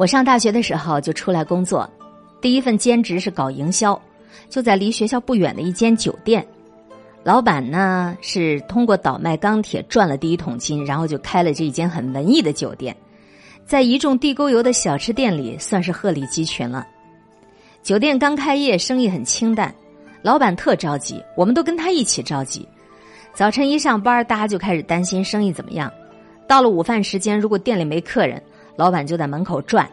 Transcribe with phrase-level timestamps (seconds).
[0.00, 1.86] 我上大学的时候就出来工作，
[2.40, 4.00] 第一份兼职是搞营销，
[4.48, 6.42] 就在离学校不远的一间酒店。
[7.22, 12.96] 老板呢是通过倒卖钢铁赚了第一桶金，然后就开了这一间很文艺的酒店，
[13.66, 16.86] 在一众地沟油的小吃店里算是鹤立鸡群了。
[17.82, 19.74] 酒店刚开业，生意很清淡，
[20.22, 22.66] 老板特着急，我们都跟他一起着急。
[23.34, 25.92] 早晨一上班，大家就开始担心生意怎么样。
[26.48, 28.42] 到了午饭时间，如果店里没客人，
[28.76, 29.88] 老板就在门口转，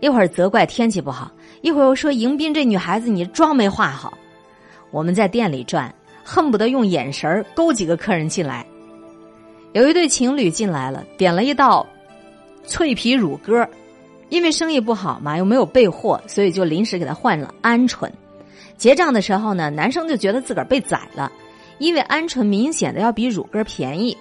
[0.00, 1.30] 一会儿责怪天气不好，
[1.60, 4.12] 一会儿又说迎宾这女孩子你妆没化好。
[4.90, 5.94] 我们在店里转。
[6.24, 8.64] 恨不得用眼神勾几个客人进来。
[9.72, 11.84] 有一对情侣进来了，点了一道
[12.64, 13.68] 脆皮乳鸽，
[14.28, 18.08] 因为生意不好嘛，又没有备货，所以就临时给他换了鹌鹑。
[18.76, 21.32] 结账的时候呢，男生就觉得自个儿被宰了，
[21.78, 24.16] 因为鹌鹑明显的要比乳鸽便宜。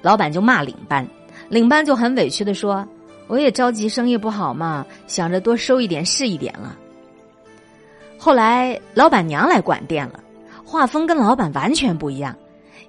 [0.00, 1.06] 老板就骂领班，
[1.50, 2.88] 领班就很委屈的说
[3.26, 6.76] ：“我也着急生意不好嘛，想着多收一点是一点了。”
[8.18, 10.20] 后来老板娘来管店了。
[10.68, 12.36] 画风跟老板完全不一样。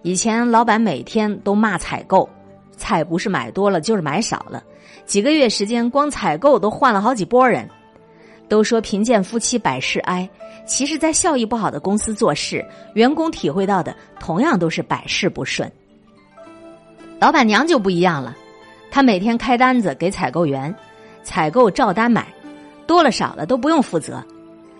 [0.01, 2.27] 以前老板每天都骂采购，
[2.75, 4.63] 菜不是买多了就是买少了。
[5.05, 7.69] 几个月时间，光采购都换了好几波人。
[8.49, 10.27] 都说贫贱夫妻百事哀，
[10.65, 12.65] 其实，在效益不好的公司做事，
[12.95, 15.71] 员工体会到的同样都是百事不顺。
[17.19, 18.35] 老板娘就不一样了，
[18.97, 20.73] 他每天开单子给采购员，
[21.21, 22.25] 采购照单买，
[22.87, 24.23] 多了少了都不用负责。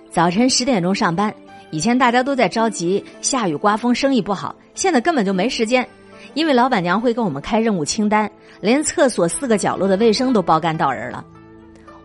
[0.09, 1.31] 早晨十点钟上班。
[1.69, 4.55] 以前大家都在着急，下雨刮风，生意不好。
[4.73, 5.87] 现在根本就没时间，
[6.33, 8.27] 因为老板娘会跟我们开任务清单，
[8.59, 11.23] 连厕所四个角落的卫生都包干到人了。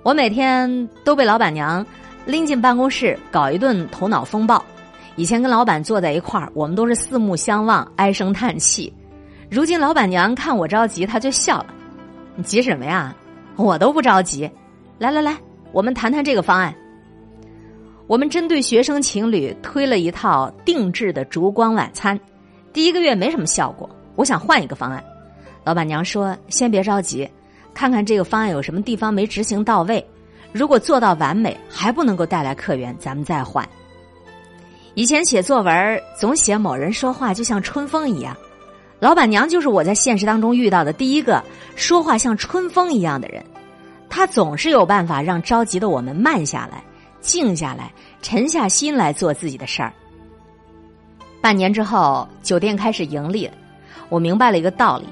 [0.02, 1.83] 我每天都被老板娘
[2.27, 4.62] 拎进办公室搞一顿头脑风暴。
[5.16, 8.92] 以前跟老板坐在一块儿，我们都是四目相望，唉声叹气。
[9.50, 11.68] 如今老板娘看我着急，她就笑了
[12.34, 13.14] ：“你急什么呀？
[13.56, 14.50] 我都不着急。
[14.98, 15.36] 来来来，
[15.72, 16.74] 我们谈谈这个方案。”
[18.08, 22.19] 我们针对学生情侣推了一套定制的烛光晚餐，
[22.73, 25.02] 第一个月没什么效果，我想换一个方案。
[25.64, 27.29] 老板娘说：“先别着急，
[27.73, 30.05] 看看这个方案有什么地方没执行到位。
[30.52, 33.67] 如果做到完美还不能够带来客源，咱们再换。”
[34.95, 38.36] 以前写作文总写某人说话就像春风一样，
[39.02, 41.42] 老板娘就是我在现实当中遇到的第一个
[41.74, 43.45] 说话像春风一样的人，
[44.08, 46.80] 她总是有办法让着急的我们慢下来。
[47.20, 49.92] 静下来，沉下心来做自己的事儿。
[51.40, 53.55] 半年之后，酒店开始盈利了。
[54.08, 55.07] 我明白了一个道理：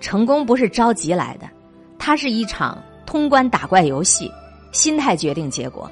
[0.00, 1.50] 成功不是着急来的，
[1.98, 4.30] 它是一场通关打怪游戏，
[4.70, 5.90] 心态决定结果。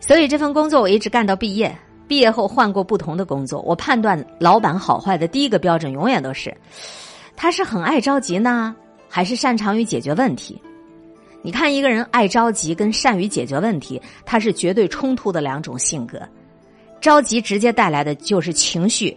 [0.00, 1.76] 所以这份工作我一直干到毕业。
[2.10, 6.52] 毕业后换过不同的工作，我判断老板好坏的第一个标准永远都是：
[7.36, 8.74] 他是很爱着急呢，
[9.08, 10.60] 还是擅长于解决问题？
[11.40, 16.20] 你看，一个人爱着急跟善于解决问题，他是绝对冲突的两种性格。
[17.00, 19.16] 着急直接带来的就是情绪、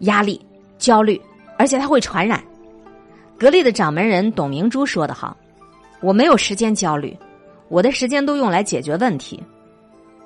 [0.00, 0.38] 压力、
[0.76, 1.18] 焦虑，
[1.56, 2.44] 而且他会传染。
[3.38, 5.34] 格力的掌门人董明珠说的好
[6.02, 7.16] ：“我没有时间焦虑，
[7.70, 9.42] 我的时间都用来解决问题。”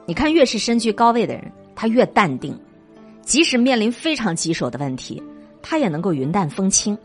[0.04, 1.44] 你看，越是身居高位的人，
[1.82, 2.56] 他越淡定，
[3.22, 5.20] 即使面临非常棘手的问题，
[5.60, 6.96] 他也能够云淡风轻。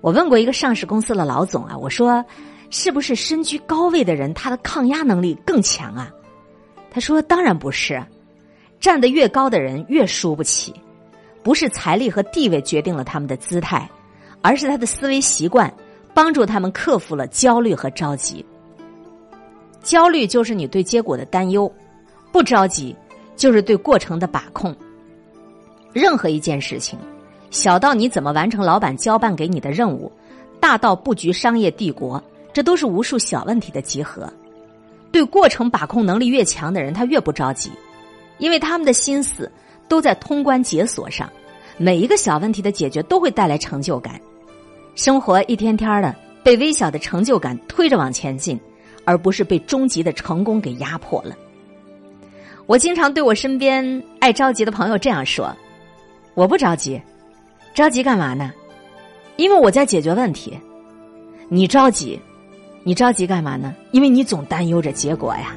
[0.00, 2.24] 我问过一个上市公司的老总啊，我说。
[2.70, 6.08] 是不是身居高位的人，他的抗压能力更强啊？
[6.88, 8.00] 他说：“当然不是，
[8.78, 10.72] 站得越高的人越输不起，
[11.42, 13.90] 不是财力和地位决定了他们的姿态，
[14.40, 15.70] 而是他的思维习惯
[16.14, 18.46] 帮助他们克服了焦虑和着急。
[19.82, 21.70] 焦虑就是你对结果的担忧，
[22.30, 22.94] 不着急
[23.40, 24.76] 就是对过程的把控。
[25.94, 26.98] 任何一件事情，
[27.50, 30.12] 小到你怎么完成老板交办给你的任务，
[30.60, 34.28] 大到布局商业帝国。”这都是无数小问题的集合，
[35.12, 37.70] 对过程把控能力越强的人，他越不着急，
[38.38, 39.50] 因为他们的心思
[39.86, 41.30] 都在通关解锁上，
[41.78, 44.20] 每一个小问题的解决都会带来成就感，
[44.96, 46.12] 生活一天天的
[46.42, 48.58] 被微小的成就感推着往前进，
[49.04, 51.36] 而不是被终极的成功给压迫了。
[52.70, 55.52] 我经常对我身边爱着急的朋友这样说
[56.34, 57.02] ：“我不着急，
[57.74, 58.52] 着急干嘛呢？
[59.34, 60.56] 因为我在解决问题，
[61.48, 62.16] 你着急。”
[62.84, 63.74] 你着急干嘛呢？
[63.90, 65.56] 因为你总担忧着结果呀。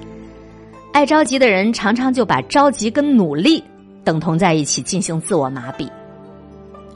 [0.91, 3.63] 爱着急的人常常就把着急跟努力
[4.03, 5.87] 等同在一起，进行自我麻痹。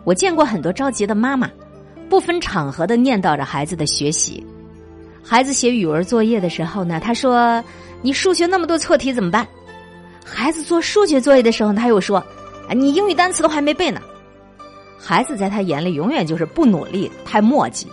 [0.04, 1.48] 我见过很多着急的妈妈，
[2.10, 4.44] 不分场合的念叨着孩子的学习。
[5.24, 7.64] 孩子写语文作业的时候呢，他说
[8.02, 9.48] ：“你数学那么多错题怎么办？”
[10.30, 12.18] 孩子做数学作业的时候，他又说
[12.70, 14.02] ：“啊，你英语单词都还没背呢。”
[15.00, 17.86] 孩子在他眼里永远就是不努力、太磨叽。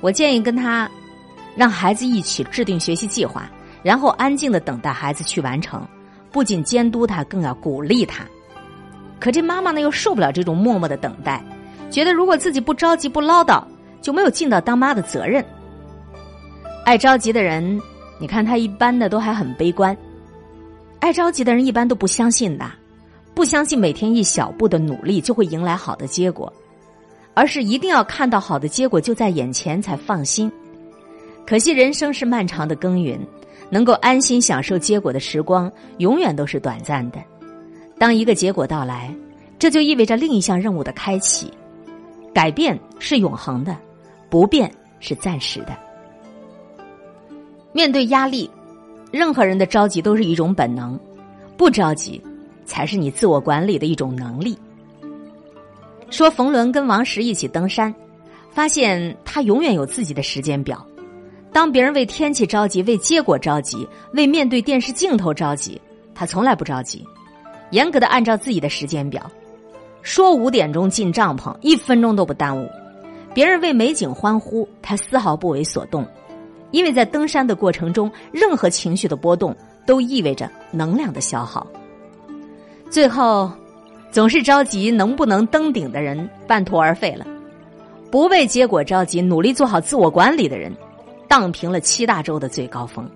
[0.00, 0.90] 我建议跟他。
[1.56, 3.50] 让孩子一起制定学习计划，
[3.82, 5.86] 然后安静的等待孩子去完成，
[6.30, 8.24] 不仅监督他，更要鼓励他。
[9.18, 11.44] 可这妈妈呢，又受不了这种默默的等待，
[11.90, 13.62] 觉得如果自己不着急、不唠叨，
[14.00, 15.44] 就没有尽到当妈的责任。
[16.84, 17.78] 爱着急的人，
[18.20, 19.94] 你看他一般的都还很悲观。
[21.00, 22.70] 爱着急的人一般都不相信的，
[23.34, 26.52] 不相信每天一小步的努力就会迎来好的结果，
[27.34, 30.52] 而是一定要看到好的结果就在眼前才放心。
[31.46, 33.18] 可惜人生是漫长的耕耘，
[33.70, 37.18] 能够安心享受结果的时光永远都是短暂的。
[37.98, 39.12] 当一个结果到来，
[39.58, 41.52] 这就意味着另一项任务的开启。
[42.32, 43.76] 改变是永恒的，
[44.28, 44.70] 不变
[45.00, 45.76] 是暂时的。
[47.72, 48.48] 面对压力。
[49.10, 50.98] 任何人的着急都是一种本能，
[51.56, 52.20] 不着急
[52.64, 54.56] 才是你自我管理的一种能力。
[56.10, 57.94] 说冯仑跟王石一起登山，
[58.50, 60.84] 发现他永远有自己的时间表。
[61.52, 65.80] 当别人为天气着急、为结果着急、为面对电视镜头着急，
[66.14, 67.04] 他从来不着急，
[67.70, 69.28] 严格的按照自己的时间表。
[70.02, 72.68] 说五点钟进帐篷，一分钟都不耽误。
[73.34, 76.06] 别人为美景欢呼，他丝毫不为所动。
[76.70, 79.54] 因为在登山的过程中，任何情绪的波动
[79.86, 81.66] 都意味着能量的消耗。
[82.90, 83.50] 最后，
[84.10, 87.24] 总是着急能不能登顶的人半途而废了；
[88.10, 90.72] 不为结果着急，努力做好自我管理的人，
[91.28, 93.08] 荡平了七大洲的最高峰。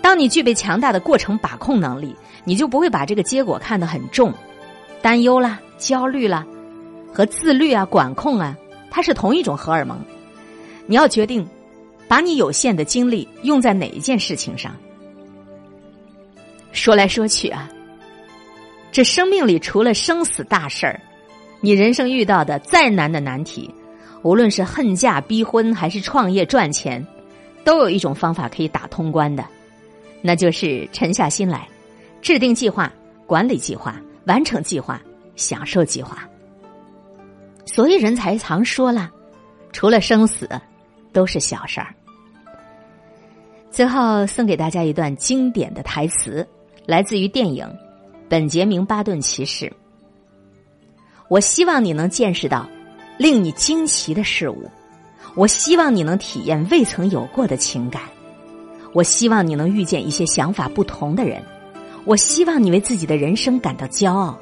[0.00, 2.14] 当你具备强大的过程把控能力，
[2.44, 4.32] 你就不会把这个结果看得很重，
[5.02, 6.46] 担忧啦、焦虑啦，
[7.12, 8.56] 和自律啊、管控啊，
[8.90, 9.98] 它是同一种荷尔蒙。
[10.86, 11.46] 你要决定。
[12.08, 14.74] 把你有限的精力用在哪一件事情上？
[16.72, 17.68] 说来说去啊，
[18.90, 21.00] 这生命里除了生死大事儿，
[21.60, 23.72] 你人生遇到的再难的难题，
[24.22, 27.04] 无论是恨嫁、逼婚还是创业赚钱，
[27.64, 29.44] 都有一种方法可以打通关的，
[30.22, 31.68] 那就是沉下心来，
[32.22, 32.92] 制定计划、
[33.26, 35.00] 管理计划、完成计划、
[35.36, 36.26] 享受计划。
[37.66, 39.10] 所以人才常说了，
[39.72, 40.48] 除了生死，
[41.12, 41.94] 都是小事儿。
[43.70, 46.46] 最后送给大家一段经典的台词，
[46.86, 47.64] 来自于电影
[48.28, 49.66] 《本杰明·巴顿骑士》。
[51.28, 52.68] 我希望你能见识到
[53.18, 54.68] 令你惊奇的事物，
[55.34, 58.02] 我希望你能体验未曾有过的情感，
[58.94, 61.42] 我希望你能遇见一些想法不同的人，
[62.04, 64.38] 我希望你为自己的人生感到骄傲。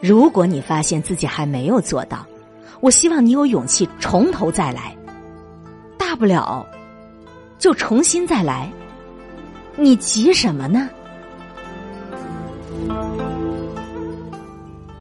[0.00, 2.24] 如果你发现自己还没有做到，
[2.80, 4.94] 我希望你有勇气从头再来，
[5.98, 6.64] 大不了。
[7.58, 8.70] 就重新再来，
[9.76, 10.88] 你急什么呢？